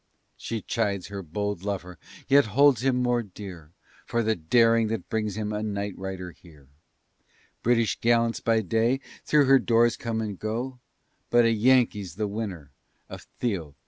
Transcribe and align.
She 0.35 0.63
chides 0.63 1.09
her 1.09 1.21
bold 1.21 1.61
lover, 1.63 1.99
yet 2.27 2.45
holds 2.57 2.81
him 2.83 2.95
more 3.03 3.21
dear, 3.21 3.71
For 4.07 4.23
the 4.23 4.35
daring 4.35 4.87
that 4.87 5.09
brings 5.09 5.35
him 5.37 5.53
a 5.53 5.61
night 5.61 5.95
rider 5.95 6.31
here; 6.31 6.69
British 7.61 7.99
gallants 8.01 8.39
by 8.39 8.61
day 8.61 8.99
through 9.25 9.45
her 9.45 9.59
doors 9.59 9.97
come 9.97 10.19
and 10.19 10.39
go, 10.39 10.79
But 11.29 11.45
a 11.45 11.51
Yankee's 11.51 12.15
the 12.15 12.27
winner 12.27 12.71
of 13.09 13.27
Theo. 13.37 13.75